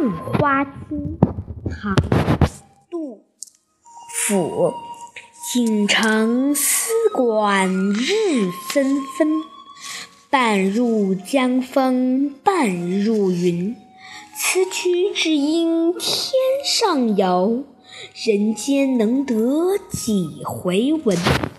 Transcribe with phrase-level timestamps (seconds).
[0.00, 1.18] 杏花厅
[1.68, 1.94] 唐
[2.88, 3.22] 杜
[4.08, 4.72] 甫
[5.52, 9.42] 锦城丝管日纷纷
[10.30, 13.76] 半入江风半入云。
[14.34, 16.32] 此曲只应天
[16.64, 17.64] 上有
[18.24, 21.49] 人间能得几回闻？